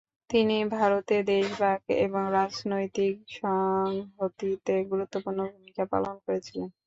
[0.29, 6.67] তিনি ভারতের দেশভাগ এবং রাজনৈতিক সংহতিতে গুরুত্বপূর্ণ ভূমিকা পালন করেছিলেন।